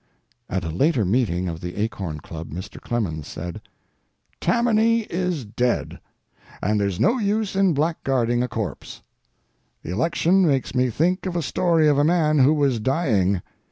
[0.49, 2.81] At a later meeting of the Acorn Club, Mr.
[2.81, 3.61] Clemens said:
[4.39, 5.99] Tammany is dead,
[6.59, 9.03] and there's no use in blackguarding a corpse.
[9.83, 13.43] The election makes me think of a story of a man who was dying.